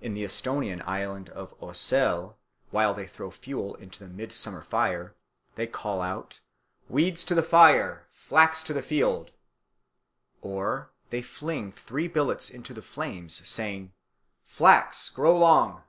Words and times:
In 0.00 0.14
the 0.14 0.24
Esthonian 0.24 0.82
island 0.88 1.28
of 1.28 1.54
Oesel, 1.62 2.36
while 2.72 2.92
they 2.94 3.06
throw 3.06 3.30
fuel 3.30 3.76
into 3.76 4.00
the 4.02 4.10
midsummer 4.10 4.64
fire, 4.64 5.14
they 5.54 5.68
call 5.68 6.00
out, 6.00 6.40
"Weeds 6.88 7.24
to 7.26 7.36
the 7.36 7.44
fire, 7.44 8.08
flax 8.10 8.64
to 8.64 8.72
the 8.72 8.82
field," 8.82 9.30
or 10.40 10.90
they 11.10 11.22
fling 11.22 11.70
three 11.70 12.08
billets 12.08 12.50
into 12.50 12.74
the 12.74 12.82
flames, 12.82 13.40
saying, 13.48 13.92
"Flax 14.44 15.08
grow 15.10 15.38
long!" 15.38 15.84